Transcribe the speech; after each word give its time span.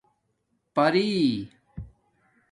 پری 0.73 1.09